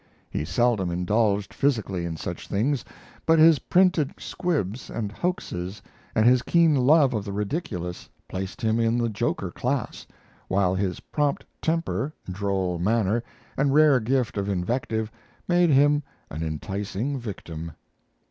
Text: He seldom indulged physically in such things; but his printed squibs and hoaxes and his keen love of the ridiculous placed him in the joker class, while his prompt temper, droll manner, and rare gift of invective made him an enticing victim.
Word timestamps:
He 0.31 0.45
seldom 0.45 0.89
indulged 0.89 1.53
physically 1.53 2.05
in 2.05 2.17
such 2.17 2.47
things; 2.47 2.83
but 3.23 3.37
his 3.37 3.59
printed 3.59 4.13
squibs 4.17 4.89
and 4.89 5.11
hoaxes 5.11 5.79
and 6.15 6.25
his 6.25 6.41
keen 6.41 6.73
love 6.73 7.13
of 7.13 7.23
the 7.23 7.31
ridiculous 7.31 8.09
placed 8.27 8.63
him 8.63 8.79
in 8.79 8.97
the 8.97 9.09
joker 9.09 9.51
class, 9.51 10.07
while 10.47 10.73
his 10.73 11.01
prompt 11.01 11.45
temper, 11.61 12.15
droll 12.31 12.79
manner, 12.79 13.21
and 13.55 13.75
rare 13.75 13.99
gift 13.99 14.37
of 14.37 14.49
invective 14.49 15.11
made 15.47 15.69
him 15.69 16.01
an 16.31 16.41
enticing 16.41 17.19
victim. 17.19 17.73